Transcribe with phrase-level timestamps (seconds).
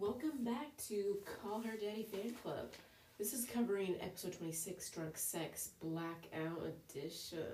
[0.00, 2.72] Welcome back to Call Her Daddy Fan Club.
[3.18, 7.44] This is covering episode 26 Drunk Sex Blackout Edition.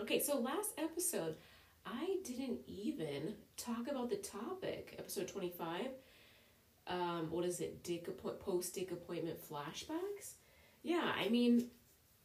[0.00, 1.36] Okay, so last episode,
[1.84, 4.94] I didn't even talk about the topic.
[4.98, 5.88] Episode 25,
[6.86, 7.84] um, what is it?
[7.84, 8.08] Dick
[8.40, 10.36] post dick appointment flashbacks?
[10.82, 11.66] Yeah, I mean,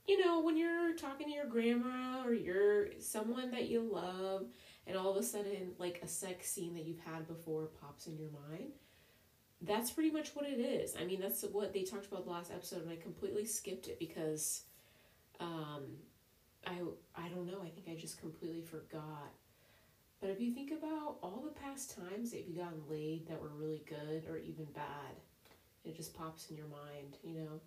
[0.08, 4.46] you know, when you're talking to your grandma or you're someone that you love,
[4.88, 8.18] and all of a sudden, like a sex scene that you've had before pops in
[8.18, 8.72] your mind,
[9.62, 10.96] that's pretty much what it is.
[11.00, 14.00] I mean, that's what they talked about the last episode, and I completely skipped it
[14.00, 14.64] because,
[15.40, 15.86] um,
[16.66, 16.80] I
[17.16, 17.62] I don't know.
[17.64, 19.32] I think I just completely forgot.
[20.20, 23.50] But if you think about all the past times that you've gotten laid that were
[23.50, 25.16] really good or even bad,
[25.86, 27.18] it just pops in your mind.
[27.24, 27.62] You know,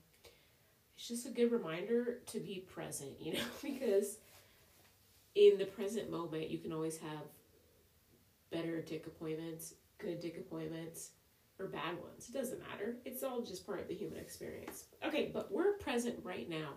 [0.96, 3.12] it's just a good reminder to be present.
[3.20, 4.18] You know, because
[5.34, 7.22] in the present moment, you can always have
[8.50, 11.10] better dick appointments, good dick appointments,
[11.60, 12.28] or bad ones.
[12.28, 12.96] It doesn't matter.
[13.04, 14.84] It's all just part of the human experience.
[15.04, 16.70] Okay, but we're present right now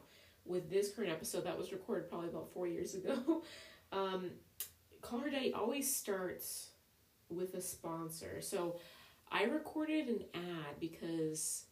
[0.46, 3.44] with this current episode that was recorded probably about four years ago.
[3.92, 4.32] um,
[5.02, 6.72] Call Her Daddy always starts
[7.30, 8.42] with a sponsor.
[8.42, 8.80] So
[9.32, 11.66] I recorded an ad because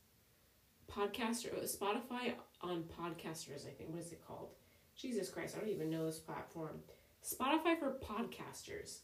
[0.89, 3.91] podcaster Spotify on podcasters, I think.
[3.91, 4.49] What is it called?
[4.95, 6.80] Jesus Christ, I don't even know this platform.
[7.23, 8.99] Spotify for podcasters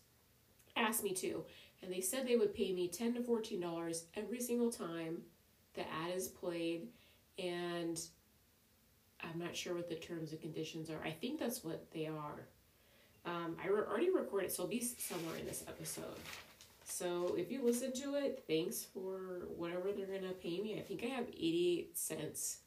[0.75, 1.43] asked me to,
[1.81, 5.21] and they said they would pay me ten to fourteen dollars every single time
[5.73, 6.87] the ad is played,
[7.37, 7.99] and
[9.21, 10.99] I'm not sure what the terms and conditions are.
[11.05, 12.47] I think that's what they are.
[13.25, 16.17] Um, I re- already recorded, so it'll be somewhere in this episode.
[16.83, 20.79] So if you listen to it, thanks for whatever they're gonna pay me.
[20.79, 22.59] I think I have eighty eight cents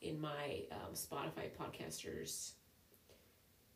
[0.00, 2.52] in my um, Spotify podcasters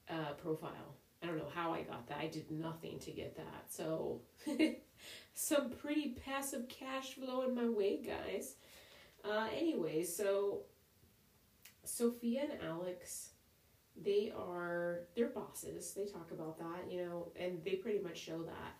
[0.08, 0.94] uh, profile.
[1.24, 2.18] I don't know how I got that.
[2.18, 3.64] I did nothing to get that.
[3.70, 4.20] So,
[5.34, 8.56] some pretty passive cash flow in my way, guys.
[9.24, 10.60] Uh, anyway, so
[11.84, 13.30] Sofia and Alex,
[13.96, 15.94] they are they're bosses.
[15.94, 18.76] They talk about that, you know, and they pretty much show that.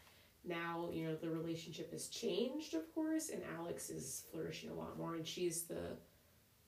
[0.47, 4.99] Now, you know, the relationship has changed, of course, and Alex is flourishing a lot
[4.99, 5.97] more, and she's the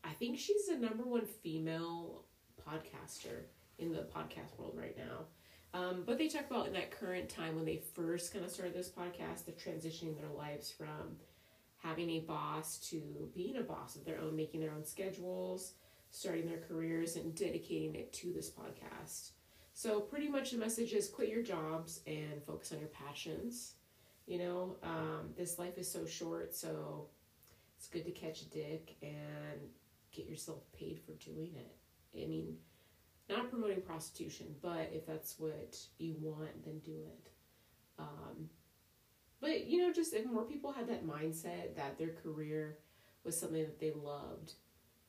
[0.02, 2.22] I think she's the number one female
[2.66, 3.42] podcaster
[3.78, 5.26] in the podcast world right now.
[5.74, 8.74] Um, but they talk about in that current time when they first kind of started
[8.74, 11.16] this podcast, the transitioning their lives from
[11.78, 15.72] having a boss to being a boss of their own, making their own schedules,
[16.10, 19.30] starting their careers, and dedicating it to this podcast.
[19.74, 23.74] So, pretty much the message is quit your jobs and focus on your passions.
[24.26, 27.08] You know, um, this life is so short, so
[27.76, 29.60] it's good to catch a dick and
[30.12, 31.76] get yourself paid for doing it.
[32.20, 32.56] I mean,
[33.28, 37.30] not promoting prostitution, but if that's what you want, then do it.
[37.98, 38.50] Um,
[39.40, 42.78] but you know, just if more people had that mindset that their career
[43.24, 44.52] was something that they loved,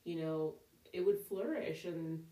[0.04, 0.54] you know,
[0.92, 1.84] it would flourish.
[1.84, 2.24] And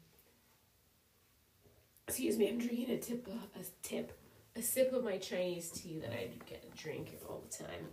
[2.09, 4.19] excuse me, I'm drinking a tip, a tip,
[4.55, 7.87] a sip of my Chinese tea that I get drink all the time.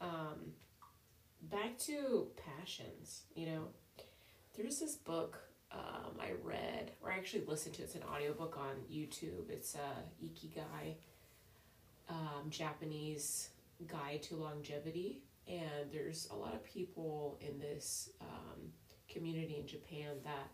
[0.00, 0.52] Um,
[1.42, 2.28] back to
[2.58, 3.68] passions, you know,
[4.56, 5.43] there's this book
[5.74, 7.82] um, I read, or I actually listened to.
[7.82, 9.50] It's an audiobook on YouTube.
[9.50, 10.94] It's a Ikigai,
[12.08, 13.50] um, Japanese
[13.86, 18.60] guide to longevity, and there's a lot of people in this um,
[19.08, 20.48] community in Japan that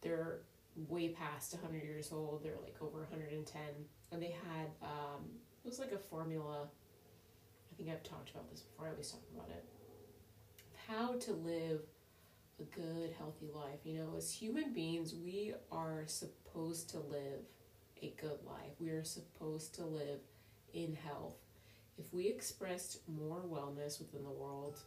[0.00, 0.40] they're
[0.88, 2.42] way past 100 years old.
[2.42, 3.62] They're like over 110,
[4.12, 5.24] and they had um,
[5.64, 6.68] it was like a formula.
[7.72, 8.86] I think I've talked about this before.
[8.86, 9.64] I always talk about it.
[10.88, 11.80] How to live
[12.62, 13.80] a good, healthy life.
[13.84, 17.44] You know, as human beings, we are supposed to live
[18.02, 18.72] a good life.
[18.78, 20.20] We are supposed to live
[20.72, 21.36] in health.
[21.98, 24.78] If we expressed more wellness within the world,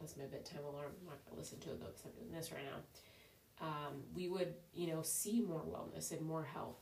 [0.00, 0.92] that's my bedtime alarm.
[1.00, 3.66] I'm not to listen to it though because I'm doing this right now.
[3.66, 6.76] Um, we would, you know, see more wellness and more health.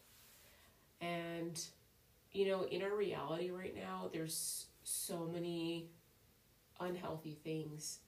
[1.00, 1.60] And,
[2.32, 5.90] you know, in our reality right now, there's so many
[6.80, 8.00] unhealthy things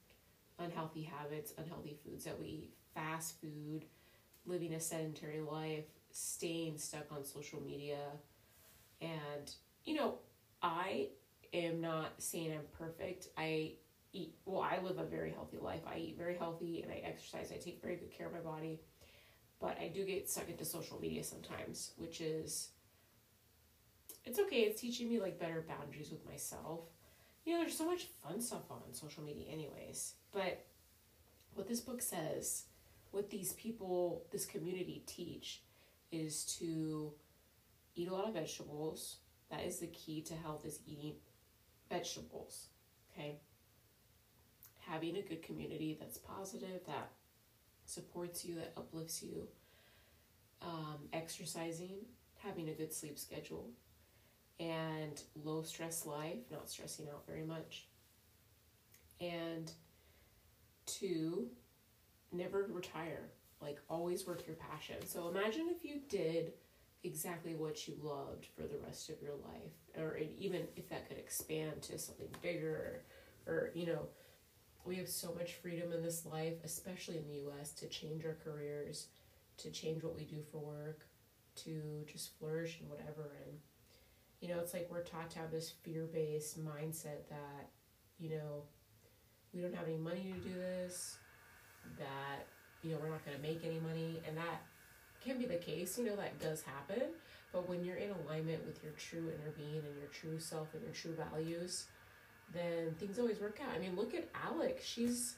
[0.59, 3.85] unhealthy habits, unhealthy foods that we eat, fast food,
[4.45, 7.99] living a sedentary life, staying stuck on social media.
[9.01, 9.51] And,
[9.85, 10.15] you know,
[10.61, 11.09] I
[11.53, 13.27] am not saying I'm perfect.
[13.37, 13.73] I
[14.13, 15.81] eat, well, I live a very healthy life.
[15.85, 17.51] I eat very healthy and I exercise.
[17.53, 18.79] I take very good care of my body.
[19.59, 22.69] But I do get stuck into social media sometimes, which is,
[24.23, 24.61] it's okay.
[24.61, 26.81] It's teaching me like better boundaries with myself
[27.47, 30.15] you know, there's so much fun stuff on social media, anyways.
[30.33, 30.65] But
[31.53, 32.63] what this book says,
[33.11, 35.61] what these people, this community teach,
[36.11, 37.13] is to
[37.95, 39.19] eat a lot of vegetables.
[39.49, 41.13] That is the key to health, is eating
[41.89, 42.65] vegetables.
[43.13, 43.37] Okay.
[44.79, 47.11] Having a good community that's positive, that
[47.85, 49.47] supports you, that uplifts you.
[50.61, 51.95] Um, exercising,
[52.39, 53.69] having a good sleep schedule,
[54.59, 57.87] and low stress life, not stressing out very much.
[59.21, 59.71] And
[60.85, 61.47] two,
[62.31, 63.29] never retire.
[63.61, 64.97] Like always work your passion.
[65.05, 66.53] So imagine if you did
[67.03, 71.17] exactly what you loved for the rest of your life, or even if that could
[71.17, 73.01] expand to something bigger,
[73.47, 74.07] or you know,
[74.85, 78.37] we have so much freedom in this life, especially in the U.S., to change our
[78.43, 79.07] careers,
[79.57, 81.05] to change what we do for work,
[81.55, 83.31] to just flourish in whatever.
[83.45, 83.57] And
[84.41, 87.69] you know, it's like we're taught to have this fear-based mindset that
[88.19, 88.63] you know
[89.53, 91.17] we don't have any money to do this,
[91.97, 92.45] that
[92.81, 94.61] you know we're not going to make any money, and that
[95.23, 97.01] can be the case, you know, that does happen.
[97.51, 100.83] But when you're in alignment with your true inner being and your true self and
[100.83, 101.85] your true values,
[102.53, 103.75] then things always work out.
[103.75, 104.85] I mean, look at Alex.
[104.85, 105.35] She's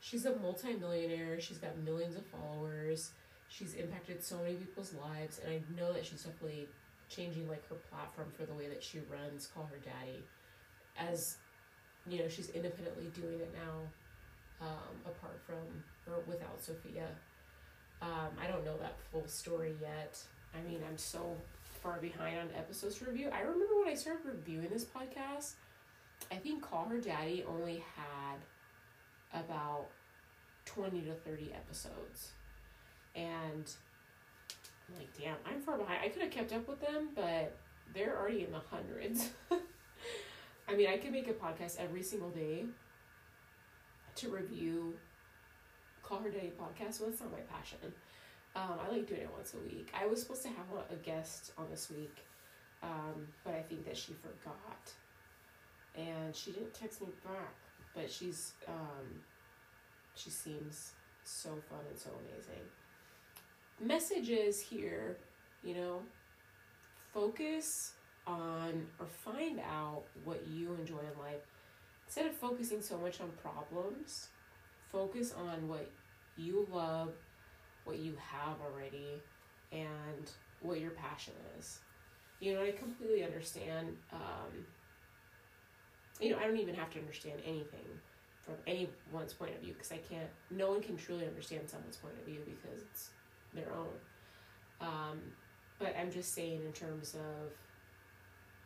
[0.00, 1.40] she's a multimillionaire.
[1.40, 3.10] She's got millions of followers.
[3.48, 6.66] She's impacted so many people's lives, and I know that she's definitely
[7.14, 9.46] changing like her platform for the way that she runs.
[9.46, 10.22] Call her daddy,
[10.98, 11.36] as
[12.08, 17.08] you know, she's independently doing it now, um, apart from or without Sofia.
[18.02, 20.18] Um, I don't know that full story yet.
[20.54, 21.36] I mean, I'm so
[21.82, 23.30] far behind on episodes to review.
[23.32, 25.52] I remember when I started reviewing this podcast,
[26.30, 29.86] I think Call Her Daddy only had about
[30.66, 32.32] 20 to 30 episodes.
[33.14, 33.70] And
[34.88, 36.00] I'm like, damn, I'm far behind.
[36.04, 37.56] I could have kept up with them, but
[37.94, 39.30] they're already in the hundreds.
[40.68, 42.64] I mean, I could make a podcast every single day
[44.16, 44.94] to review
[46.02, 47.00] Call Her Daddy podcast.
[47.00, 47.78] Well, it's not my passion.
[48.56, 49.92] Um, I like doing it once a week.
[49.98, 52.24] I was supposed to have a guest on this week,
[52.82, 54.92] um, but I think that she forgot.
[55.96, 57.54] And she didn't text me back,
[57.94, 59.20] but she's, um,
[60.14, 60.92] she seems
[61.24, 62.64] so fun and so amazing.
[63.80, 65.16] Messages here,
[65.62, 66.00] you know,
[67.12, 67.92] focus
[68.26, 71.42] on or find out what you enjoy in life.
[72.06, 74.28] Instead of focusing so much on problems,
[74.90, 75.90] focus on what
[76.36, 77.12] you love,
[77.84, 79.22] what you have already,
[79.72, 80.30] and
[80.60, 81.80] what your passion is.
[82.40, 83.96] You know, I completely understand.
[84.12, 84.66] Um,
[86.20, 87.86] you know, I don't even have to understand anything
[88.42, 90.28] from anyone's point of view because I can't.
[90.50, 93.10] No one can truly understand someone's point of view because it's
[93.54, 93.94] their own.
[94.80, 95.20] Um,
[95.78, 97.52] but I'm just saying, in terms of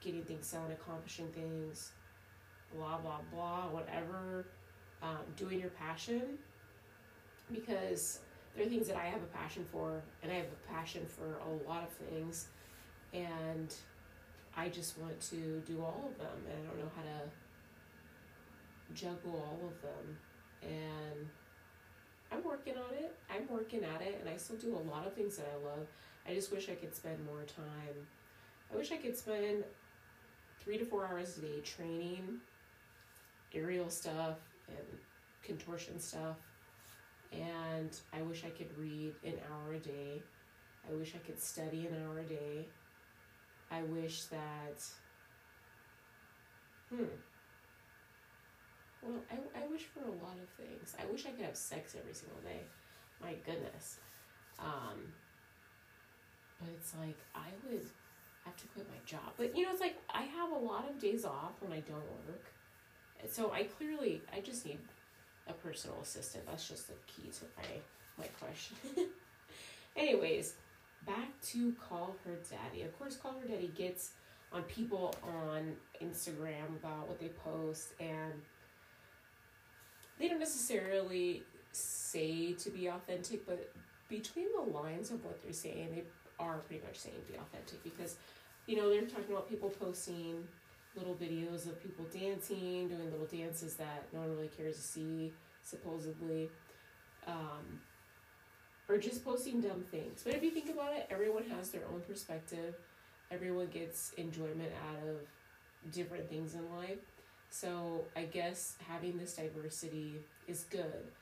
[0.01, 1.93] getting things done, accomplishing things,
[2.75, 4.47] blah blah blah, whatever,
[5.03, 6.39] um, doing your passion,
[7.53, 8.21] because
[8.55, 11.39] there are things that I have a passion for, and I have a passion for
[11.39, 12.49] a lot of things,
[13.13, 13.75] and
[14.57, 17.31] I just want to do all of them, and I don't know how to
[18.95, 20.19] juggle all of them,
[20.63, 21.29] and
[22.31, 23.15] I'm working on it.
[23.31, 25.87] I'm working at it, and I still do a lot of things that I love.
[26.29, 28.07] I just wish I could spend more time.
[28.73, 29.65] I wish I could spend
[30.61, 32.41] three to four hours a day training
[33.55, 34.37] aerial stuff
[34.69, 34.87] and
[35.43, 36.37] contortion stuff
[37.33, 40.23] and I wish I could read an hour a day.
[40.89, 42.67] I wish I could study an hour a day.
[43.71, 44.83] I wish that.
[46.89, 47.05] Hmm.
[49.03, 50.95] Well, I, I wish for a lot of things.
[51.01, 52.61] I wish I could have sex every single day.
[53.23, 53.99] My goodness.
[54.59, 55.13] Um,
[56.61, 57.87] but it's like, I would
[58.45, 59.33] have to quit my job.
[59.37, 62.03] But, you know, it's like I have a lot of days off when I don't
[62.27, 62.45] work.
[63.29, 64.79] So I clearly, I just need
[65.49, 66.47] a personal assistant.
[66.47, 67.81] That's just the key to my
[68.19, 68.77] my question.
[69.97, 70.55] Anyways,
[71.07, 72.83] back to call her daddy.
[72.83, 74.13] Of course, call her daddy gets
[74.53, 78.33] on people on Instagram about what they post and
[80.19, 83.73] they don't necessarily say to be authentic, but
[84.09, 86.03] between the lines of what they're saying, they
[86.39, 88.17] are pretty much saying be authentic because
[88.67, 90.45] you know they're talking about people posting
[90.97, 95.33] little videos of people dancing, doing little dances that no one really cares to see,
[95.63, 96.49] supposedly,
[97.27, 97.81] um,
[98.89, 100.23] or just posting dumb things.
[100.25, 102.75] But if you think about it, everyone has their own perspective.
[103.31, 106.99] Everyone gets enjoyment out of different things in life.
[107.51, 111.13] So I guess having this diversity is good.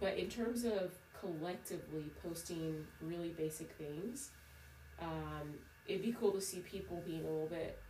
[0.00, 4.30] But in terms of collectively posting really basic things,
[5.00, 5.54] um,
[5.86, 7.80] it'd be cool to see people being a little bit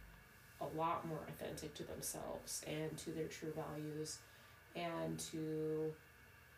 [0.61, 4.19] a lot more authentic to themselves and to their true values
[4.75, 5.93] and to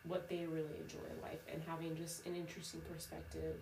[0.03, 3.57] what they really enjoy in life and having just an interesting perspective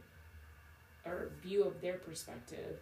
[1.05, 2.79] or view of their perspective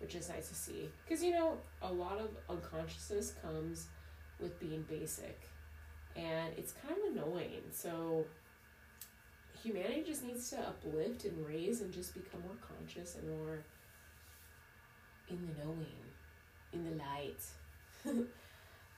[0.00, 3.88] which is nice to see because you know a lot of unconsciousness comes
[4.40, 5.40] with being basic.
[6.16, 7.62] And it's kind of annoying.
[7.72, 8.24] So
[9.62, 13.64] humanity just needs to uplift and raise and just become more conscious and more
[15.28, 15.86] in the knowing,
[16.72, 17.42] in the light.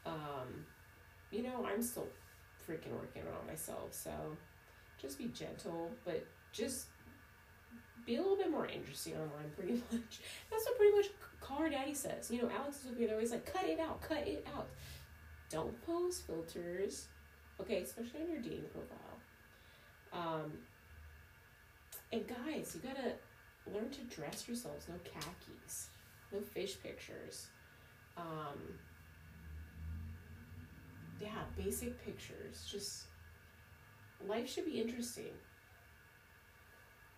[0.07, 0.67] um,
[1.31, 2.09] you know, I'm still
[2.69, 4.13] freaking working on myself, so
[5.01, 6.87] just be gentle, but just
[8.11, 10.21] be a little bit more interesting online, pretty much.
[10.51, 11.07] That's what pretty much
[11.41, 12.31] Car Daddy says.
[12.31, 14.69] You know, Alex is they're always like, cut it out, cut it out.
[15.49, 17.07] Don't post filters,
[17.61, 19.19] okay, especially on your dating profile.
[20.13, 20.53] Um,
[22.13, 23.15] and guys, you gotta
[23.73, 24.87] learn to dress yourselves.
[24.89, 25.89] No khakis,
[26.33, 27.47] no fish pictures.
[28.17, 28.59] Um,
[31.21, 32.67] yeah, basic pictures.
[32.71, 33.05] Just
[34.27, 35.33] life should be interesting.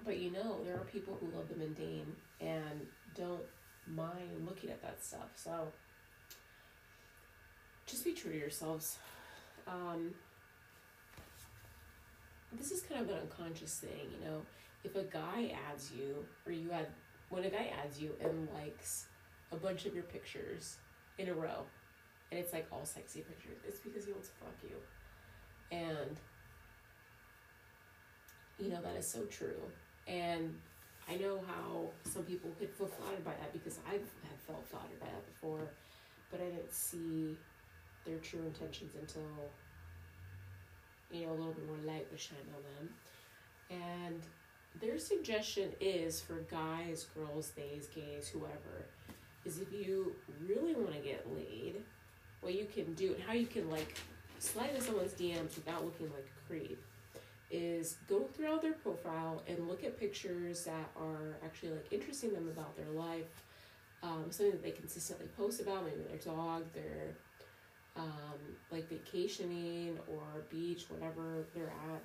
[0.04, 3.42] But you know, there are people who love the mundane and don't
[3.86, 5.30] mind looking at that stuff.
[5.34, 5.68] So
[7.86, 8.98] just be true to yourselves.
[9.66, 10.14] Um,
[12.52, 14.42] this is kind of an unconscious thing, you know.
[14.84, 16.88] If a guy adds you, or you add,
[17.30, 19.06] when a guy adds you and likes
[19.52, 20.76] a bunch of your pictures
[21.18, 21.64] in a row,
[22.30, 24.76] and it's like all sexy pictures, it's because he wants to fuck you.
[25.70, 26.16] And,
[28.58, 29.60] you know, that is so true.
[30.06, 30.54] And
[31.08, 34.08] I know how some people could feel flattered by that because I've
[34.46, 35.68] felt flattered by that before,
[36.30, 37.36] but I didn't see
[38.04, 39.22] their true intentions until
[41.10, 42.94] you know, a little bit more light was shined on them.
[43.70, 44.22] And
[44.80, 48.86] their suggestion is for guys, girls, theys, gays, whoever,
[49.44, 50.12] is if you
[50.46, 51.82] really want to get laid,
[52.40, 53.96] what you can do and how you can like
[54.38, 56.82] slide into someone's DMs without looking like a creep
[57.52, 62.48] is go throughout their profile and look at pictures that are actually like interesting them
[62.48, 63.44] about their life,
[64.02, 67.14] um, something that they consistently post about, maybe their dog, their
[67.94, 72.02] um, like vacationing or beach, whatever they're at,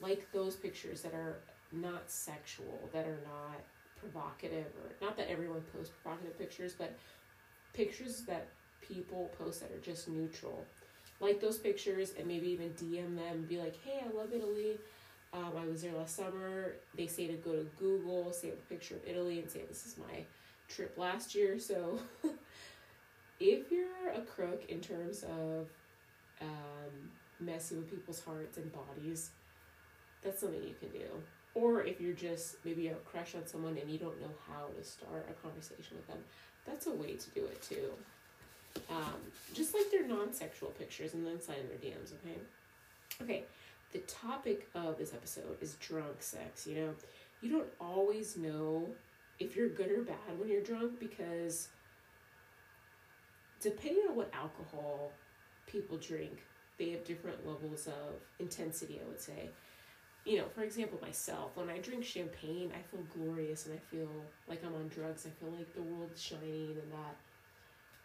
[0.00, 1.38] like those pictures that are
[1.72, 3.60] not sexual, that are not
[3.96, 6.96] provocative, or not that everyone posts provocative pictures, but
[7.72, 8.48] pictures that
[8.80, 10.64] people post that are just neutral.
[11.20, 14.78] Like those pictures and maybe even DM them, be like, hey, I love Italy.
[15.32, 16.74] Um, I was there last summer.
[16.94, 19.96] They say to go to Google, say a picture of Italy, and say this is
[19.98, 20.24] my
[20.68, 21.58] trip last year.
[21.58, 21.98] So
[23.40, 25.68] if you're a crook in terms of
[26.40, 27.10] um,
[27.40, 29.30] messing with people's hearts and bodies,
[30.22, 31.06] that's something you can do.
[31.54, 34.84] Or if you're just maybe a crush on someone and you don't know how to
[34.84, 36.18] start a conversation with them,
[36.66, 37.90] that's a way to do it too.
[38.90, 39.20] Um,
[39.54, 42.38] just like their non sexual pictures and then sign their DMs, okay?
[43.22, 43.44] Okay,
[43.92, 46.66] the topic of this episode is drunk sex.
[46.66, 46.94] You know,
[47.40, 48.86] you don't always know
[49.38, 51.68] if you're good or bad when you're drunk because
[53.60, 55.12] depending on what alcohol
[55.66, 56.42] people drink,
[56.78, 59.50] they have different levels of intensity, I would say.
[60.24, 64.10] You know, for example, myself, when I drink champagne, I feel glorious and I feel
[64.48, 65.26] like I'm on drugs.
[65.26, 67.16] I feel like the world's shining and that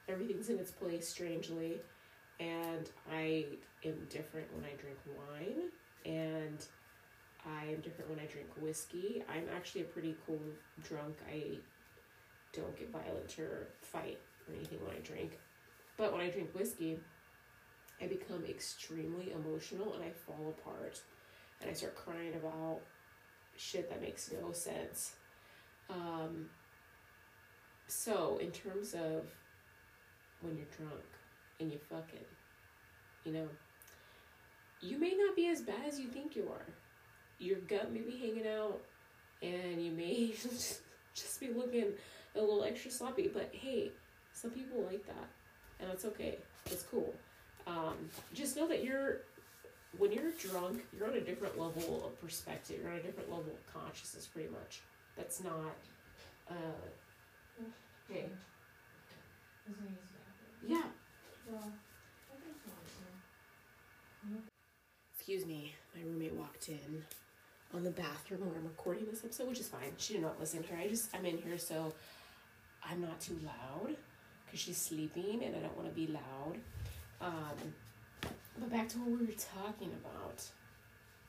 [0.08, 1.82] everything's in its place strangely.
[2.40, 3.46] And I
[3.86, 5.70] am different when I drink wine
[6.06, 6.66] and
[7.46, 9.24] I am different when I drink whiskey.
[9.30, 10.42] I'm actually a pretty cool
[10.84, 11.18] drunk.
[11.30, 11.58] I
[12.54, 15.40] don't get violent or fight or anything when I drink.
[15.98, 17.00] But when I drink whiskey,
[18.02, 21.02] I become extremely emotional and I fall apart.
[21.62, 22.80] And I start crying about
[23.58, 25.14] shit that makes no sense.
[25.90, 26.50] Um,
[27.88, 29.26] so, in terms of
[30.44, 31.04] when you're drunk
[31.60, 32.26] and you're fucking,
[33.26, 33.48] you know,
[34.82, 36.66] you may not be as bad as you think you are.
[37.40, 38.80] Your gut may be hanging out
[39.42, 40.28] and you may
[41.16, 41.94] just be looking
[42.36, 43.92] a little extra sloppy, but hey,
[44.34, 45.28] some people like that,
[45.80, 46.38] and that's okay.
[46.66, 47.14] It's cool.
[47.68, 47.96] Um,
[48.34, 49.22] just know that you're
[49.98, 52.80] when you're drunk, you're on a different level of perspective.
[52.82, 54.82] You're on a different level of consciousness, pretty much.
[55.16, 55.76] That's not.
[56.50, 56.56] Uh,
[58.12, 58.26] hey.
[60.68, 60.84] Yeah.
[65.16, 67.04] Excuse me, my roommate walked in
[67.74, 69.94] on the bathroom when I'm recording this episode, which is fine.
[69.98, 70.78] She did not listen to her.
[70.78, 71.94] I just I'm in here so
[72.84, 73.96] I'm not too loud
[74.46, 76.58] because she's sleeping and I don't want to be loud.
[77.22, 77.74] Um,
[78.60, 80.44] but back to what we were talking about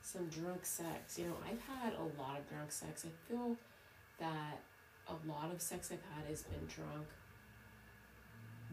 [0.01, 1.17] some drunk sex.
[1.17, 3.05] You know, I've had a lot of drunk sex.
[3.05, 3.55] I feel
[4.19, 4.59] that
[5.07, 7.07] a lot of sex I've had has been drunk,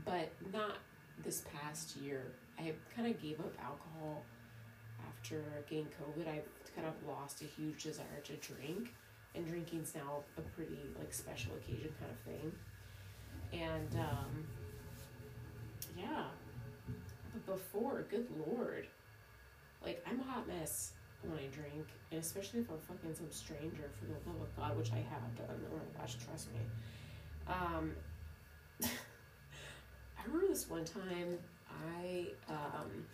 [0.04, 0.78] but not
[1.24, 2.22] this past year.
[2.58, 4.22] I kind of gave up alcohol
[5.08, 6.28] after getting COVID.
[6.28, 8.94] I've kind of lost a huge desire to drink,
[9.34, 12.52] and drinking's now a pretty like special occasion kind of thing
[13.52, 14.46] and um,
[15.96, 16.24] yeah,
[17.34, 18.04] the before.
[18.10, 18.86] Good lord.
[19.84, 20.92] Like, I'm a hot mess
[21.22, 24.76] when I drink, and especially if I'm fucking some stranger for the love of God,
[24.76, 25.60] which I have done.
[25.70, 26.60] Oh my gosh, trust me.
[27.48, 27.92] Um,
[30.22, 31.38] I remember this one time
[31.68, 33.06] I um,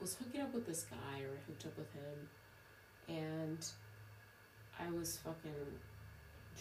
[0.00, 2.28] was hooking up with this guy, or I hooked up with him,
[3.08, 3.66] and
[4.78, 5.52] I was fucking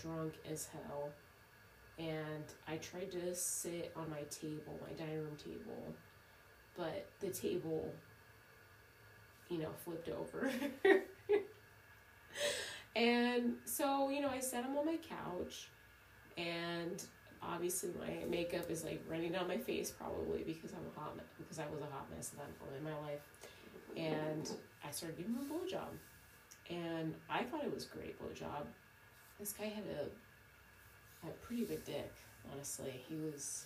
[0.01, 1.09] drunk as hell.
[1.97, 5.93] And I tried to sit on my table, my dining room table,
[6.75, 7.89] but the table,
[9.49, 10.51] you know, flipped over.
[12.95, 15.69] and so, you know, I sat him on my couch,
[16.37, 17.03] and
[17.41, 21.25] obviously my makeup is like running down my face probably because I'm a hot mess,
[21.37, 23.21] because I was a hot mess at that point in my life.
[23.97, 24.49] And
[24.85, 25.89] I started giving him a blowjob.
[26.69, 28.65] And I thought it was a great blowjob.
[29.39, 32.13] This guy had a, a pretty big dick,
[32.51, 33.03] honestly.
[33.07, 33.65] He was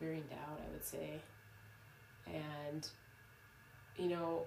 [0.00, 1.20] very endowed, I would say.
[2.26, 2.88] And,
[3.96, 4.46] you know,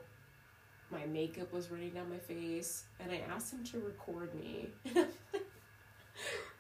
[0.92, 4.68] my makeup was running down my face, and I asked him to record me.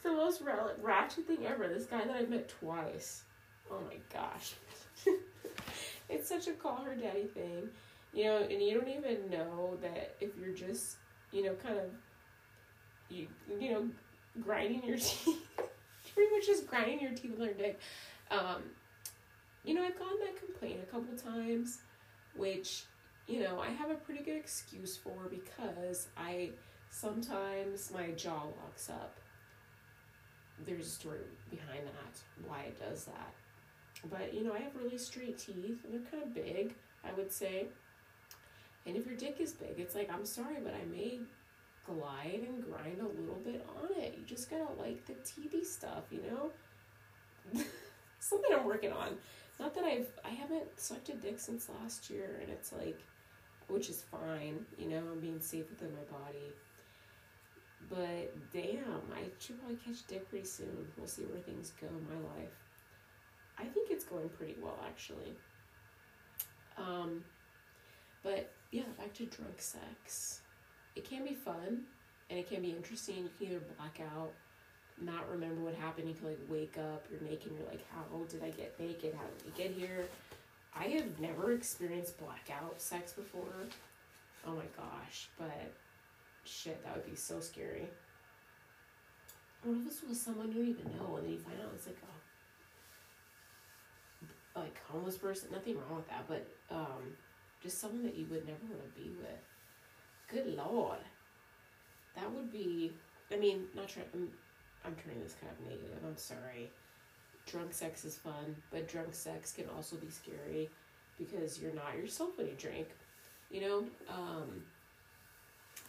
[0.07, 0.41] the most
[0.81, 1.67] ratchet thing ever.
[1.67, 3.23] This guy that I've met twice.
[3.69, 4.53] Oh my gosh.
[6.09, 7.69] it's such a call her daddy thing.
[8.13, 10.95] You know, and you don't even know that if you're just,
[11.31, 11.91] you know, kind of,
[13.09, 13.27] you,
[13.59, 13.89] you know,
[14.41, 15.45] grinding your teeth,
[16.13, 17.79] pretty much just grinding your teeth on their dick.
[18.31, 18.63] Um,
[19.65, 21.79] you know, I've gotten that complaint a couple times,
[22.35, 22.83] which,
[23.27, 26.51] you know, I have a pretty good excuse for because I
[26.89, 29.17] sometimes my jaw locks up
[30.65, 33.33] there's a story behind that, why it does that.
[34.09, 36.73] But you know, I have really straight teeth, and they're kind of big,
[37.03, 37.67] I would say.
[38.85, 41.19] And if your dick is big, it's like, I'm sorry, but I may
[41.85, 44.15] glide and grind a little bit on it.
[44.17, 46.51] You just gotta like the TV stuff, you know?
[48.19, 49.17] Something I'm working on.
[49.59, 52.99] Not that I've I haven't sucked a dick since last year, and it's like,
[53.67, 55.01] which is fine, you know.
[55.11, 56.53] I'm being safe within my body.
[57.89, 60.87] But damn, I should probably catch dick pretty soon.
[60.97, 62.51] We'll see where things go in my life.
[63.57, 65.35] I think it's going pretty well actually.
[66.77, 67.23] Um,
[68.23, 70.41] but yeah, back to drunk sex.
[70.95, 71.83] It can be fun
[72.29, 73.17] and it can be interesting.
[73.17, 74.33] You can either black out,
[75.01, 76.09] not remember what happened.
[76.09, 79.13] You can like wake up, you're naked, you're like, how did I get naked?
[79.15, 80.05] How did we get here?
[80.75, 83.43] I have never experienced blackout sex before.
[84.45, 85.73] Oh my gosh, but
[86.47, 87.87] shit, that would be so scary.
[89.63, 91.87] What if this was someone you don't even know and then you find out it's
[91.87, 91.97] like
[94.55, 95.49] a like homeless person?
[95.51, 97.15] Nothing wrong with that, but um,
[97.61, 99.43] just someone that you would never want to be with.
[100.29, 100.99] Good lord,
[102.15, 102.91] that would be.
[103.31, 104.05] I mean, not trying.
[104.13, 104.29] I'm,
[104.85, 105.99] I'm turning this kind of negative.
[106.05, 106.71] I'm sorry.
[107.45, 110.69] Drunk sex is fun, but drunk sex can also be scary
[111.17, 112.87] because you're not yourself when you drink.
[113.49, 114.63] You know, um,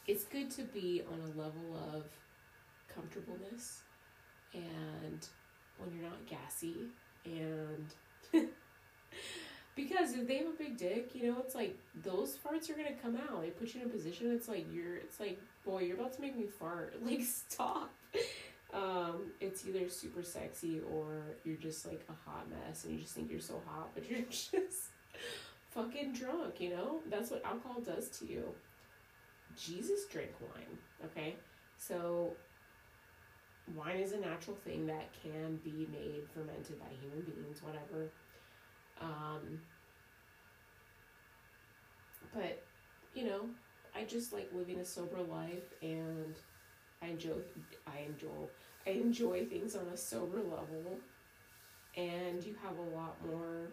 [0.08, 2.04] it's good to be on a level of
[2.92, 3.82] comfortableness
[4.54, 5.28] and
[5.76, 6.76] when you're not gassy
[7.26, 7.94] and
[9.76, 12.96] because if they have a big dick you know it's like those farts are gonna
[13.02, 13.42] come out.
[13.42, 16.22] They put you in a position it's like you're it's like boy you're about to
[16.22, 16.94] make me fart.
[17.04, 17.92] Like stop.
[18.72, 23.14] Um it's either super sexy or you're just like a hot mess and you just
[23.14, 24.52] think you're so hot but you're just
[25.70, 27.00] fucking drunk you know?
[27.10, 28.54] That's what alcohol does to you
[29.56, 31.36] Jesus drank wine, okay?
[31.76, 32.32] So
[33.76, 38.10] wine is a natural thing that can be made fermented by human beings, whatever.
[39.00, 39.60] Um,
[42.34, 42.62] but
[43.14, 43.42] you know,
[43.96, 46.34] I just like living a sober life, and
[47.02, 47.32] I enjoy,
[47.86, 48.48] I enjoy,
[48.86, 50.98] I enjoy things on a sober level,
[51.96, 53.70] and you have a lot more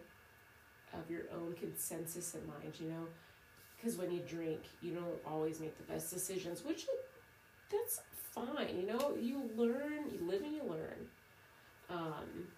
[0.94, 2.74] of your own consensus in mind.
[2.80, 3.06] You know,
[3.76, 6.86] because when you drink, you don't always make the best decisions, which
[7.70, 8.00] that's
[8.32, 8.76] fine.
[8.78, 11.06] You know, you learn, you live and you learn.
[11.88, 12.48] Um,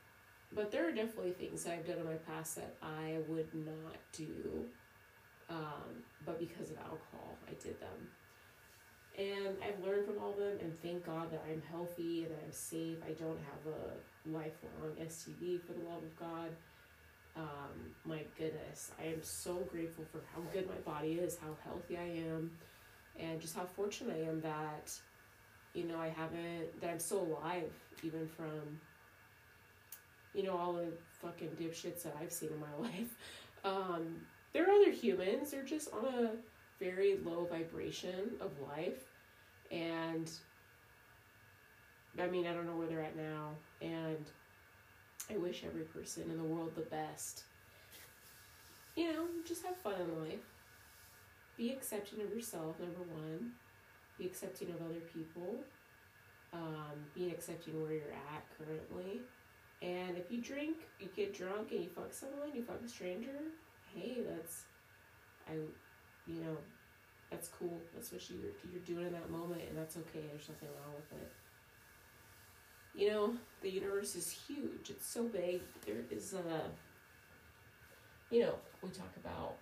[0.53, 4.65] but there are definitely things I've done in my past that I would not do.
[5.51, 8.09] Um, but because of alcohol, I did them.
[9.19, 12.41] And I've learned from all of them, and thank God that I'm healthy and that
[12.45, 12.99] I'm safe.
[13.05, 16.51] I don't have a lifelong STD for the love of God.
[17.39, 21.97] Um, my goodness, I am so grateful for how good my body is, how healthy
[21.97, 22.51] I am,
[23.19, 24.93] and just how fortunate I am that,
[25.73, 27.73] you know, I haven't, that I'm still alive,
[28.03, 28.81] even from,
[30.35, 30.89] you know, all the
[31.23, 33.15] fucking dipshits that I've seen in my life.
[33.65, 34.17] Um,
[34.53, 36.31] there are other humans, they're just on a
[36.81, 39.05] very low vibration of life,
[39.71, 40.29] and
[42.21, 44.29] I mean, I don't know where they're at now, and
[45.31, 47.45] I wish every person in the world the best.
[48.97, 50.47] you know, just have fun in life.
[51.57, 53.53] Be accepting of yourself, number one.
[54.19, 55.65] Be accepting of other people.
[56.53, 59.21] Um, being accepting where you're at currently.
[59.83, 63.39] And if you drink, you get drunk and you fuck someone, you fuck a stranger,
[63.95, 64.65] hey, that's,
[65.49, 65.53] I,
[66.27, 66.57] you know,
[67.31, 67.81] that's cool.
[67.95, 70.25] That's what you're, you're doing in that moment, and that's okay.
[70.31, 71.33] There's nothing wrong with it.
[72.99, 74.91] You know, the universe is huge.
[74.91, 75.61] It's so big.
[75.87, 76.63] There is a,
[78.29, 79.55] you know, we talk about,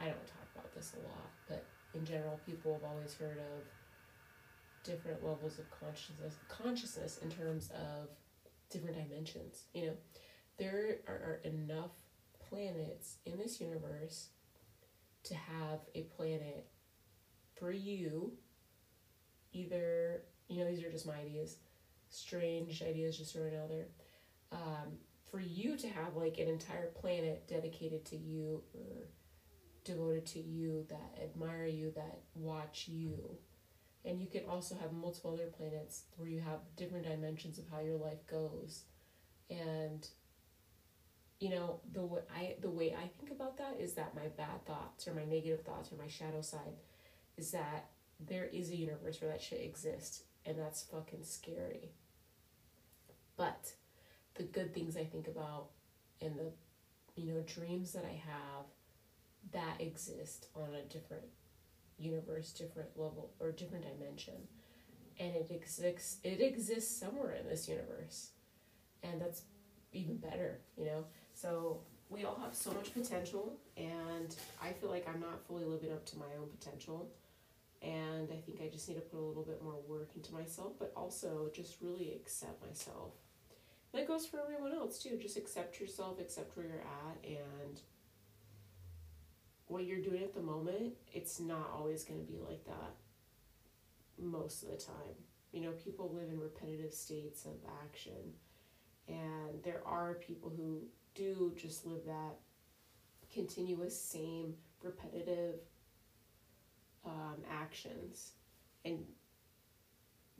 [0.00, 1.64] I don't talk about this a lot, but
[1.94, 3.64] in general, people have always heard of
[4.84, 8.08] different levels of consciousness, consciousness in terms of
[8.70, 9.64] different dimensions.
[9.74, 9.92] You know,
[10.56, 11.90] there are, enough
[12.48, 14.28] planets in this universe
[15.24, 16.66] to have a planet
[17.56, 18.30] for you.
[19.52, 21.56] Either, you know, these are just my ideas,
[22.14, 23.86] strange ideas just throwing out there.
[24.52, 24.98] Um,
[25.30, 29.08] for you to have like an entire planet dedicated to you or
[29.84, 33.36] devoted to you that admire you, that watch you
[34.04, 37.80] and you can also have multiple other planets where you have different dimensions of how
[37.80, 38.84] your life goes
[39.50, 40.08] and
[41.40, 44.64] you know the way I the way I think about that is that my bad
[44.66, 46.76] thoughts or my negative thoughts or my shadow side
[47.36, 47.86] is that
[48.20, 51.90] there is a universe where that shit exists and that's fucking scary.
[53.36, 53.72] But
[54.34, 55.66] the good things I think about
[56.20, 56.50] and the
[57.20, 58.64] you know dreams that I have
[59.52, 61.24] that exist on a different
[61.98, 64.34] universe, different level or different dimension.
[65.18, 68.30] And it exists it exists somewhere in this universe.
[69.02, 69.42] And that's
[69.92, 71.04] even better, you know?
[71.34, 75.92] So we all have so much potential and I feel like I'm not fully living
[75.92, 77.08] up to my own potential.
[77.82, 80.72] And I think I just need to put a little bit more work into myself,
[80.78, 83.12] but also just really accept myself.
[83.94, 85.18] That goes for everyone else too.
[85.20, 87.80] Just accept yourself, accept where you're at, and
[89.66, 92.94] what you're doing at the moment, it's not always going to be like that
[94.18, 95.14] most of the time.
[95.52, 97.54] You know, people live in repetitive states of
[97.84, 98.32] action,
[99.08, 100.82] and there are people who
[101.14, 102.34] do just live that
[103.32, 105.56] continuous, same, repetitive
[107.04, 108.32] um, actions
[108.84, 108.98] and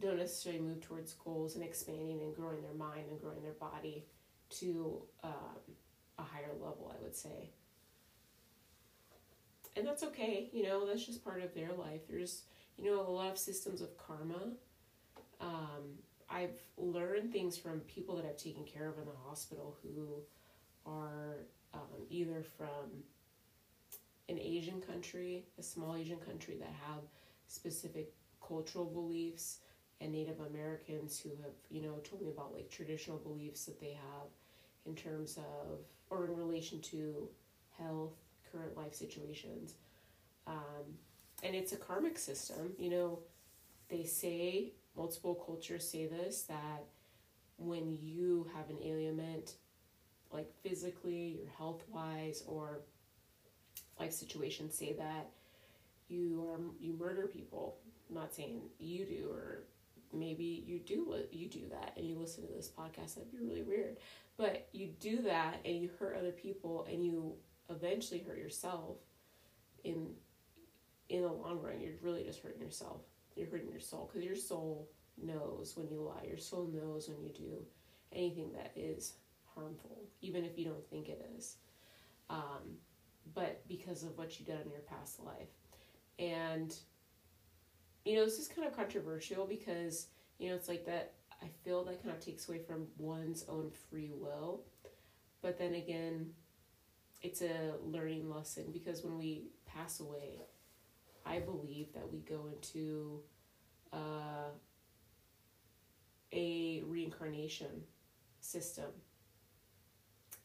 [0.00, 4.04] don't necessarily move towards goals and expanding and growing their mind and growing their body
[4.50, 5.60] to um,
[6.18, 7.50] a higher level, I would say.
[9.76, 12.02] And that's okay you know that's just part of their life.
[12.08, 12.42] There's
[12.76, 14.52] you know a lot of systems of karma.
[15.40, 15.98] Um,
[16.30, 20.06] i've learned things from people that i've taken care of in the hospital who
[20.86, 21.36] are
[21.72, 21.80] um,
[22.10, 23.02] either from
[24.28, 27.02] an asian country a small asian country that have
[27.46, 28.12] specific
[28.46, 29.58] cultural beliefs
[30.00, 33.92] and native americans who have you know told me about like traditional beliefs that they
[33.92, 34.28] have
[34.86, 35.78] in terms of
[36.10, 37.28] or in relation to
[37.78, 38.12] health
[38.54, 39.74] current life situations.
[40.46, 40.98] Um,
[41.42, 42.72] and it's a karmic system.
[42.78, 43.18] You know,
[43.88, 46.84] they say, multiple cultures say this, that
[47.56, 49.54] when you have an ailment,
[50.32, 52.80] like physically, your health wise, or
[53.98, 55.30] life situations, say that
[56.08, 57.76] you are you murder people.
[58.08, 59.64] I'm not saying you do, or
[60.14, 63.14] maybe you do what you do that and you listen to this podcast.
[63.14, 63.98] That'd be really weird,
[64.36, 67.34] but you do that and you hurt other people and you
[67.70, 68.96] eventually hurt yourself
[69.84, 70.10] in
[71.08, 71.80] in the long run.
[71.80, 73.02] You're really just hurting yourself.
[73.36, 74.88] You're hurting your soul because your soul
[75.22, 76.26] knows when you lie.
[76.26, 77.64] Your soul knows when you do
[78.12, 79.14] anything that is
[79.54, 81.56] harmful even if you don't think it is.
[82.30, 82.78] Um,
[83.34, 85.48] but because of what you did in your past life.
[86.18, 86.74] And
[88.04, 91.84] you know this is kind of controversial because you know it's like that i feel
[91.84, 94.62] that kind of takes away from one's own free will
[95.42, 96.30] but then again
[97.24, 100.40] it's a learning lesson because when we pass away,
[101.24, 103.20] I believe that we go into
[103.94, 104.50] uh,
[106.32, 107.82] a reincarnation
[108.40, 108.90] system.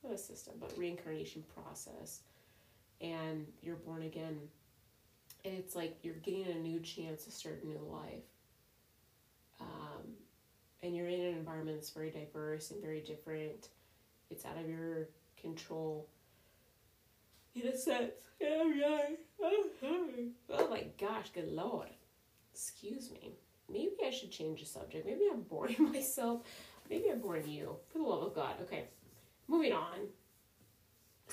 [0.04, 2.22] Not a system, but reincarnation process.
[3.02, 4.39] And you're born again.
[5.45, 8.23] And it's like you're getting a new chance to start a new life.
[9.62, 10.04] Um,
[10.84, 13.69] and you're in an environment that's very diverse and very different.
[14.30, 15.10] It's out of your
[15.41, 16.08] control
[17.56, 18.12] in a sense.
[18.41, 18.73] Oh,
[20.49, 21.89] oh my gosh, good lord.
[22.54, 23.34] Excuse me.
[23.71, 25.06] Maybe I should change the subject.
[25.06, 26.41] Maybe I'm boring myself.
[26.89, 27.75] Maybe I'm boring you.
[27.91, 28.56] For the love of God.
[28.63, 28.86] Okay,
[29.47, 30.08] moving on.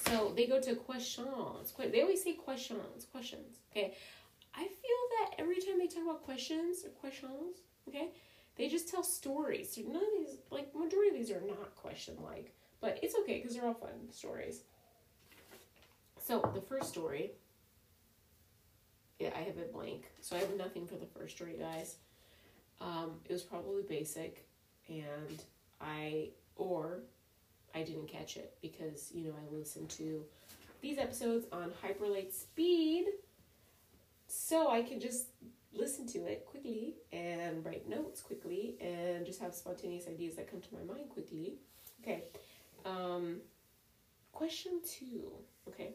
[0.09, 1.75] So they go to questions.
[1.79, 3.59] They always say questions, questions.
[3.73, 3.95] Okay,
[4.55, 8.11] I feel that every time they talk about questions or questions, okay,
[8.57, 9.79] they just tell stories.
[9.79, 13.55] None of these, like majority of these, are not question like, but it's okay because
[13.55, 14.63] they're all fun stories.
[16.23, 17.33] So the first story,
[19.19, 20.11] yeah, I have it blank.
[20.21, 21.97] So I have nothing for the first story, guys.
[22.81, 24.47] Um, it was probably basic,
[24.89, 25.43] and
[25.81, 27.01] I or
[27.77, 30.25] I didn't catch it because you know I listened to
[30.81, 33.07] these episodes on hyperlight speed,
[34.27, 35.27] so I can just
[35.75, 40.61] listen to it quickly and write notes quickly and just have spontaneous ideas that come
[40.63, 41.57] to my mind quickly.
[42.03, 42.23] Okay.
[42.87, 43.41] Um,
[44.33, 45.33] question two.
[45.69, 45.91] Okay.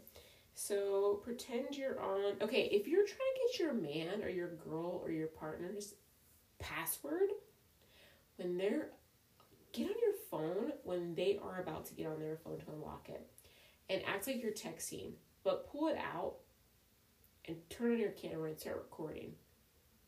[0.54, 2.36] So pretend you're on.
[2.42, 5.96] Okay, if you're trying to get your man or your girl or your partner's
[6.60, 7.30] password,
[8.36, 8.90] when they're
[9.74, 13.10] get on your phone when they are about to get on their phone to unlock
[13.10, 13.28] it,
[13.90, 16.36] and act like you're texting, but pull it out
[17.46, 19.34] and turn on your camera and start recording.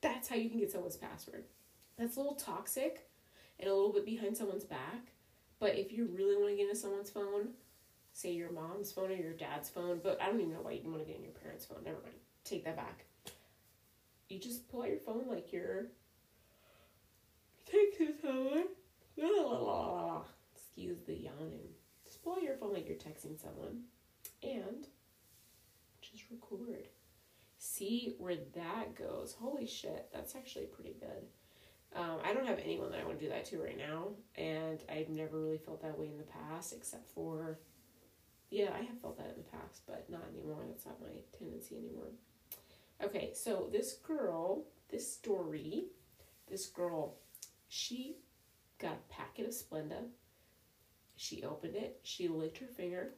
[0.01, 1.45] That's how you can get someone's password.
[1.97, 3.09] That's a little toxic
[3.59, 5.11] and a little bit behind someone's back.
[5.59, 7.49] But if you really want to get into someone's phone,
[8.11, 10.89] say your mom's phone or your dad's phone, but I don't even know why you
[10.89, 11.83] want to get in your parents' phone.
[11.83, 12.15] Never mind.
[12.43, 13.05] Take that back.
[14.29, 15.85] You just pull out your phone like you're
[17.71, 18.65] texting someone.
[20.55, 21.69] Excuse the yawning.
[22.23, 23.81] Pull your phone like you're texting someone
[24.41, 24.87] and
[26.01, 26.87] just record.
[27.57, 29.35] See where that goes.
[29.37, 31.25] Holy shit, that's actually pretty good.
[31.95, 34.81] Um, I don't have anyone that I want to do that to right now, and
[34.89, 37.59] I've never really felt that way in the past, except for
[38.49, 40.63] yeah, I have felt that in the past, but not anymore.
[40.67, 42.11] That's not my tendency anymore.
[43.03, 45.85] Okay, so this girl, this story,
[46.49, 47.15] this girl,
[47.67, 48.17] she
[48.83, 50.03] got a packet of Splenda.
[51.15, 53.11] She opened it, she licked her finger,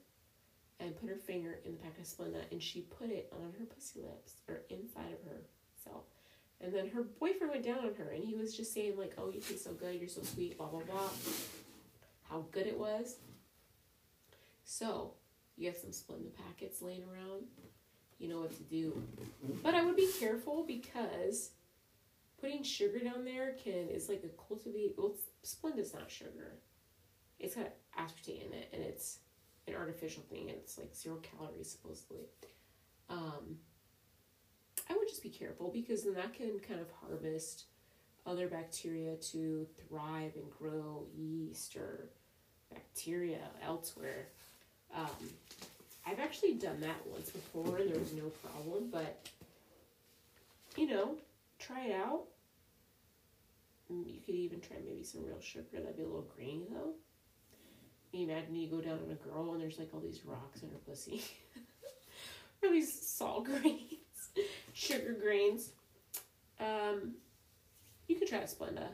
[0.80, 3.66] and put her finger in the packet of Splenda, and she put it on her
[3.66, 6.04] pussy lips, or inside of herself.
[6.62, 9.30] And then her boyfriend went down on her, and he was just saying, like, oh,
[9.30, 11.10] you taste so good, you're so sweet, blah, blah, blah.
[12.30, 13.18] How good it was.
[14.64, 15.14] So,
[15.58, 17.44] you have some Splenda packets laying around.
[18.20, 19.02] You know what to do.
[19.64, 21.52] But I would be careful because
[22.40, 24.96] putting sugar down there can it's like a cultivate.
[24.98, 26.58] Well, Splenda's not sugar.
[27.40, 29.20] It's got aspartame in it, and it's
[29.68, 32.26] an artificial thing, and it's like zero calories supposedly.
[33.10, 33.60] Um,
[34.90, 37.66] I would just be careful because then that can kind of harvest
[38.26, 42.10] other bacteria to thrive and grow yeast or
[42.74, 44.28] bacteria elsewhere.
[44.96, 45.30] Um,
[46.08, 49.28] I've actually done that once before and there was no problem, but
[50.76, 51.16] you know,
[51.60, 52.24] try it out.
[53.92, 55.66] Mm, you could even try maybe some real sugar.
[55.74, 56.94] That'd be a little grainy though.
[58.14, 60.78] Imagine you go down on a girl and there's like all these rocks in her
[60.88, 61.24] pussy.
[62.64, 64.30] or these salt grains,
[64.74, 65.72] sugar grains.
[66.60, 67.16] Um,
[68.08, 68.88] you could try a Splenda,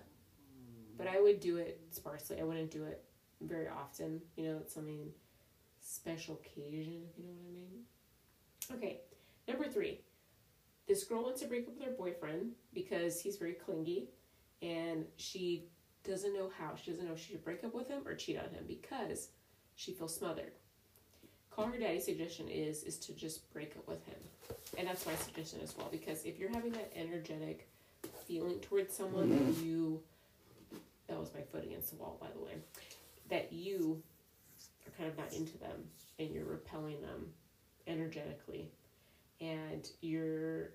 [0.97, 2.39] but I would do it sparsely.
[2.39, 3.03] I wouldn't do it
[3.41, 4.21] very often.
[4.35, 5.11] You know, it's something
[5.79, 7.83] special occasion, if you know what I mean.
[8.77, 9.01] Okay,
[9.47, 10.01] number three.
[10.87, 14.09] This girl wants to break up with her boyfriend because he's very clingy
[14.61, 15.65] and she
[16.03, 16.75] doesn't know how.
[16.75, 19.29] She doesn't know if she should break up with him or cheat on him because
[19.75, 20.51] she feels smothered.
[21.49, 24.15] Call her daddy's suggestion is is to just break up with him.
[24.77, 27.67] And that's my suggestion as well because if you're having that energetic
[28.25, 29.65] feeling towards someone that mm-hmm.
[29.65, 30.01] you
[31.07, 32.53] that was my foot against the wall by the way
[33.29, 34.01] that you
[34.87, 35.83] are kind of not into them
[36.19, 37.27] and you're repelling them
[37.87, 38.69] energetically
[39.41, 40.71] and you're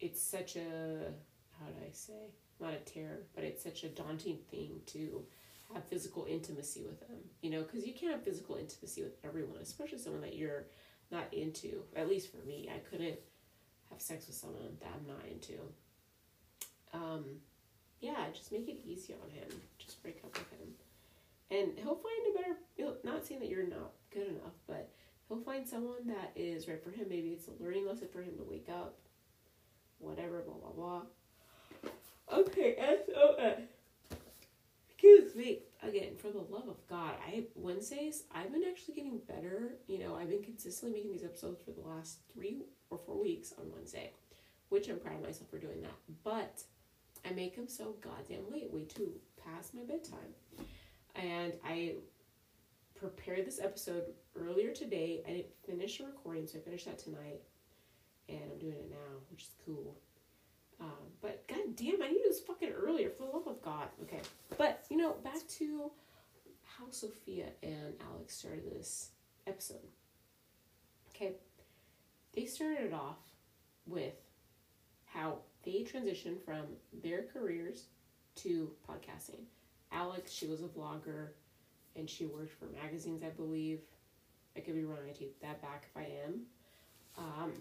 [0.00, 1.12] it's such a
[1.58, 5.22] how do I say not a terror but it's such a daunting thing to
[5.72, 9.58] have physical intimacy with them you know because you can't have physical intimacy with everyone
[9.60, 10.64] especially someone that you're
[11.10, 11.82] not into.
[11.96, 13.18] At least for me I couldn't
[13.90, 15.58] have sex with someone that I'm not into.
[16.92, 17.24] Um
[18.00, 19.48] yeah just make it easy on him.
[19.78, 20.68] Just break up with him.
[21.50, 24.90] And he'll find a better not saying that you're not good enough but
[25.28, 27.06] he'll find someone that is right for him.
[27.08, 28.96] Maybe it's a learning lesson for him to wake up.
[29.98, 31.02] Whatever blah blah blah
[32.32, 33.58] okay sos
[34.88, 39.74] excuse me again for the love of god i wednesdays i've been actually getting better
[39.86, 43.52] you know i've been consistently making these episodes for the last three or four weeks
[43.58, 44.10] on wednesday
[44.68, 46.62] which i'm proud of myself for doing that but
[47.28, 49.12] i make them so goddamn late way too
[49.44, 50.34] past my bedtime
[51.14, 51.94] and I
[52.98, 54.04] prepared this episode
[54.38, 55.22] earlier today.
[55.26, 57.40] I didn't finish the recording, so I finished that tonight,
[58.28, 59.96] and I'm doing it now, which is cool.
[60.80, 60.88] Um,
[61.20, 63.88] but god damn, I need this fucking earlier for the love of God.
[64.02, 64.20] Okay,
[64.56, 65.90] but you know, back to
[66.64, 69.10] how Sofia and Alex started this
[69.46, 69.76] episode.
[71.14, 71.32] Okay,
[72.34, 73.18] they started it off
[73.86, 74.14] with
[75.04, 76.64] how they transitioned from
[77.02, 77.84] their careers
[78.36, 79.44] to podcasting
[79.92, 81.28] Alex, she was a vlogger
[81.96, 83.80] and she worked for magazines, I believe.
[84.56, 84.98] I could be wrong.
[85.08, 86.40] I take that back if I am.
[87.18, 87.52] Um,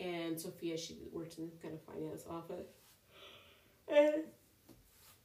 [0.00, 2.68] and Sofia, she worked in kind of finance office.
[3.88, 4.24] And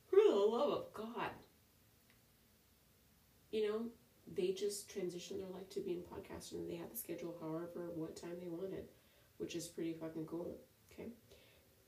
[0.08, 1.30] for the love of God,
[3.52, 3.82] you know,
[4.36, 8.16] they just transitioned their life to being podcasters and they had the schedule however what
[8.16, 8.86] time they wanted,
[9.38, 10.58] which is pretty fucking cool.
[10.92, 11.10] Okay.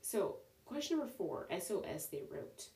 [0.00, 2.68] So question number four, SOS they wrote.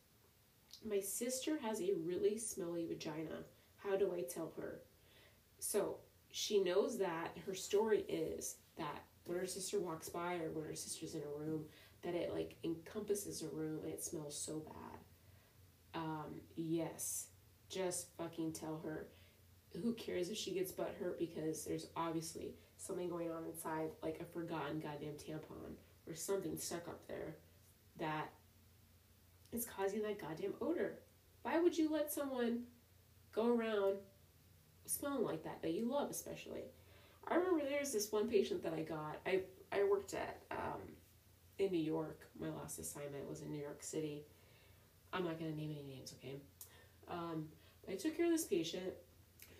[0.84, 3.44] My sister has a really smelly vagina.
[3.76, 4.80] How do I tell her?
[5.58, 5.98] So
[6.30, 10.74] she knows that her story is that when her sister walks by or when her
[10.74, 11.64] sister's in a room,
[12.02, 16.00] that it like encompasses a room and it smells so bad.
[16.02, 17.28] Um, yes,
[17.68, 19.08] just fucking tell her.
[19.80, 24.20] Who cares if she gets butt hurt because there's obviously something going on inside, like
[24.20, 27.36] a forgotten goddamn tampon or something stuck up there
[27.98, 28.30] that
[29.52, 30.98] is causing that goddamn odor.
[31.42, 32.64] Why would you let someone
[33.32, 33.96] go around
[34.86, 36.64] smelling like that that you love, especially?
[37.28, 39.18] I remember there was this one patient that I got.
[39.26, 39.40] I
[39.72, 40.80] I worked at um,
[41.58, 42.20] in New York.
[42.38, 44.22] My last assignment was in New York City.
[45.12, 46.36] I'm not gonna name any names, okay?
[47.08, 47.48] Um,
[47.88, 48.92] I took care of this patient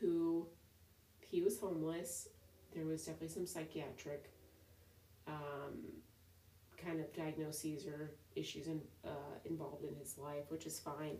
[0.00, 0.46] who
[1.20, 2.28] he was homeless.
[2.74, 4.30] There was definitely some psychiatric
[5.26, 5.78] um,
[6.82, 11.16] kind of diagnoses or issues in, uh, involved in his life, which is fine.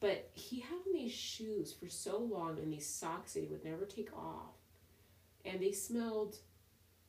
[0.00, 3.64] But he had on these shoes for so long and these socks that he would
[3.64, 4.57] never take off.
[5.44, 6.36] And they smelled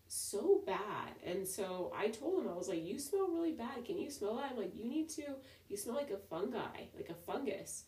[0.07, 1.13] so bad.
[1.25, 3.85] And so I told him, I was like, You smell really bad.
[3.85, 4.51] Can you smell that?
[4.51, 5.23] I'm like, You need to,
[5.67, 7.83] you smell like a fungi, like a fungus.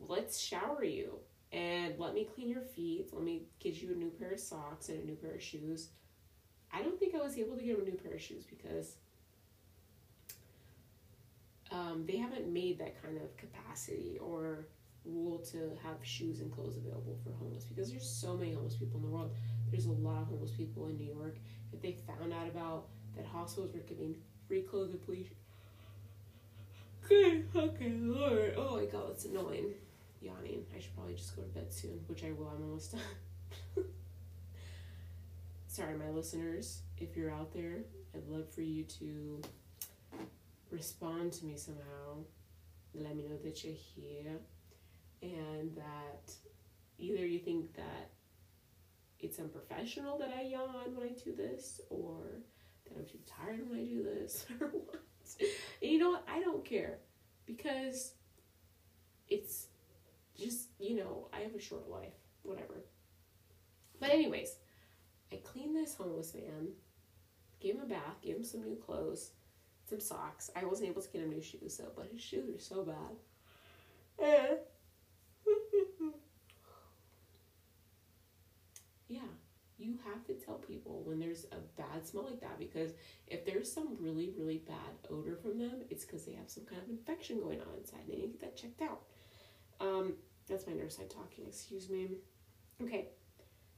[0.00, 1.18] Let's shower you
[1.52, 3.10] and let me clean your feet.
[3.12, 5.88] Let me get you a new pair of socks and a new pair of shoes.
[6.72, 8.96] I don't think I was able to get him a new pair of shoes because
[11.70, 14.66] um, they haven't made that kind of capacity or
[15.04, 18.98] rule to have shoes and clothes available for homeless because there's so many homeless people
[18.98, 19.34] in the world.
[19.70, 21.36] There's a lot of homeless people in New York.
[21.72, 22.86] If they found out about
[23.16, 24.16] that hospitals were giving
[24.48, 25.28] free clothes and police.
[27.08, 28.54] Good fucking lord.
[28.56, 29.74] Oh my god, that's annoying.
[30.20, 30.64] Yawning.
[30.74, 32.48] I should probably just go to bed soon, which I will.
[32.48, 33.00] I'm almost done.
[35.66, 36.80] Sorry, my listeners.
[36.98, 37.80] If you're out there,
[38.14, 39.42] I'd love for you to
[40.70, 42.22] respond to me somehow.
[42.94, 44.38] Let me know that you're here
[45.24, 46.32] and that
[46.98, 48.10] either you think that
[49.18, 52.20] it's unprofessional that I yawn when I do this or
[52.84, 55.00] that I'm too tired when I do this or what.
[55.40, 56.24] And you know what?
[56.28, 56.98] I don't care
[57.46, 58.12] because
[59.28, 59.68] it's
[60.38, 62.84] just, you know, I have a short life, whatever.
[63.98, 64.56] But, anyways,
[65.32, 66.68] I cleaned this homeless man,
[67.60, 69.30] gave him a bath, gave him some new clothes,
[69.88, 70.50] some socks.
[70.54, 73.16] I wasn't able to get him new shoes though, but his shoes are so bad.
[74.22, 74.58] And
[79.08, 79.20] yeah,
[79.84, 82.92] you have to tell people when there's a bad smell like that because
[83.26, 86.82] if there's some really, really bad odor from them, it's because they have some kind
[86.82, 88.00] of infection going on inside.
[88.08, 89.02] They need to get that checked out.
[89.80, 90.14] Um,
[90.48, 92.08] that's my nurse side talking, excuse me.
[92.82, 93.08] Okay,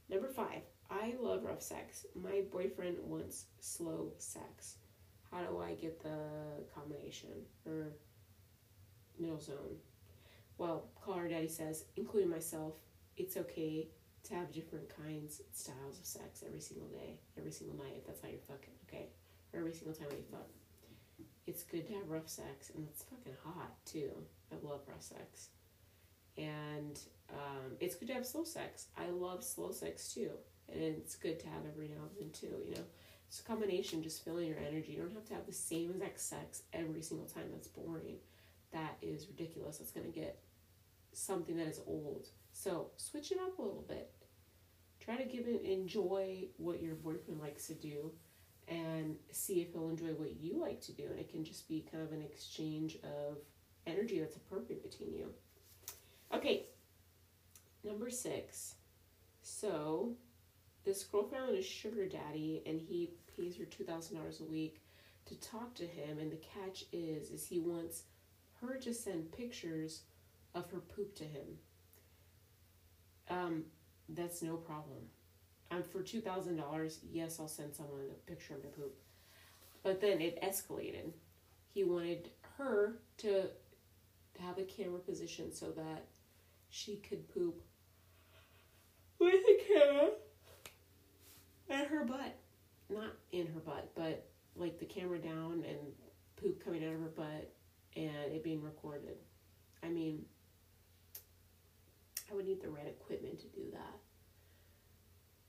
[0.09, 0.61] number five.
[0.89, 2.05] I love rough sex.
[2.15, 4.75] My boyfriend wants slow sex.
[5.31, 6.17] How do I get the
[6.73, 7.29] combination
[7.65, 7.87] or
[9.19, 9.75] middle zone?
[10.57, 12.75] Well, Call Her Daddy says, including myself,
[13.17, 13.89] it's okay
[14.27, 18.21] to have different kinds, styles of sex every single day, every single night, if that's
[18.21, 19.09] how you're fucking, okay?
[19.53, 20.47] Or every single time you fuck.
[21.45, 24.11] It's good to have rough sex, and it's fucking hot, too.
[24.51, 25.49] I love rough sex.
[26.37, 26.99] And
[27.31, 28.87] um, it's good to have slow sex.
[28.97, 30.31] I love slow sex, too.
[30.71, 32.83] And it's good to have every now and then, too, you know?
[33.29, 34.93] It's a combination, just filling your energy.
[34.93, 37.45] You don't have to have the same exact sex every single time.
[37.51, 38.17] That's boring.
[38.71, 39.77] That is ridiculous.
[39.77, 40.39] That's going to get
[41.13, 42.27] something that is old.
[42.53, 44.11] So switch it up a little bit.
[45.07, 48.11] Try to give it enjoy what your boyfriend likes to do
[48.67, 51.03] and see if he'll enjoy what you like to do.
[51.09, 53.37] And it can just be kind of an exchange of
[53.85, 55.29] energy that's appropriate between you.
[56.33, 56.65] Okay,
[57.85, 58.75] number six.
[59.41, 60.11] So
[60.83, 64.81] this girl found a sugar daddy and he pays her $2,000 a week
[65.27, 66.19] to talk to him.
[66.19, 68.03] And the catch is, is he wants
[68.59, 70.01] her to send pictures
[70.53, 71.59] of her poop to him.
[73.29, 73.63] Um,
[74.09, 74.99] that's no problem.
[75.69, 78.95] Um, for two thousand dollars, yes, I'll send someone a picture of my poop.
[79.83, 81.11] But then it escalated.
[81.73, 83.49] He wanted her to
[84.39, 86.05] have a camera position so that
[86.69, 87.61] she could poop
[89.19, 90.09] with a camera
[91.69, 92.35] at her butt.
[92.89, 95.77] Not in her butt, but like the camera down and
[96.35, 97.51] poop coming out of her butt
[97.95, 99.17] and it being recorded.
[99.83, 100.25] I mean,
[102.29, 103.99] I would need the right equipment to do that.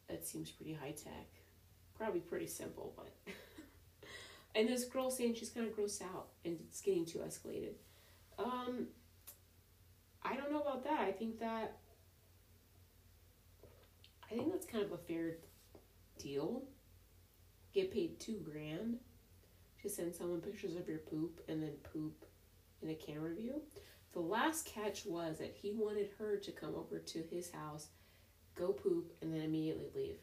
[0.08, 1.28] That seems pretty high tech.
[1.96, 3.12] Probably pretty simple, but.
[4.54, 7.72] and this girl saying she's kind of grossed out and it's getting too escalated.
[8.38, 8.86] Um,
[10.22, 11.00] I don't know about that.
[11.00, 11.78] I think that.
[14.30, 15.36] I think that's kind of a fair
[16.18, 16.62] deal.
[17.74, 18.98] Get paid two grand
[19.82, 22.26] to send someone pictures of your poop and then poop
[22.82, 23.62] in a camera view.
[24.12, 27.88] The last catch was that he wanted her to come over to his house,
[28.54, 30.18] go poop, and then immediately leave.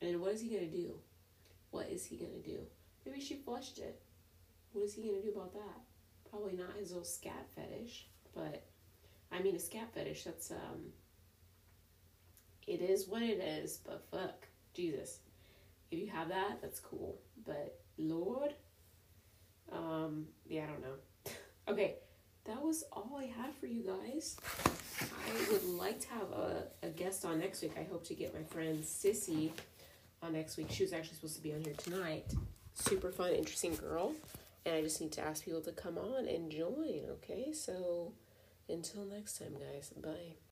[0.00, 0.94] And what is he gonna do?
[1.70, 2.60] What is he gonna do?
[3.04, 4.00] Maybe she flushed it.
[4.72, 5.80] What is he gonna do about that?
[6.30, 8.64] Probably not his little scat fetish, but
[9.32, 10.24] I mean a scat fetish.
[10.24, 10.92] That's um.
[12.66, 15.18] It is what it is, but fuck, Jesus.
[15.90, 17.20] If you have that, that's cool.
[17.44, 18.54] But Lord,
[19.70, 21.32] um, yeah, I don't know.
[21.68, 21.96] okay,
[22.44, 24.36] that was all I had for you guys.
[25.00, 27.72] I would like to have a, a guest on next week.
[27.78, 29.50] I hope to get my friend Sissy
[30.22, 30.68] on next week.
[30.70, 32.32] She was actually supposed to be on here tonight.
[32.74, 34.12] Super fun, interesting girl.
[34.66, 37.52] And I just need to ask people to come on and join, okay?
[37.52, 38.12] So
[38.68, 40.34] until next time, guys, bye.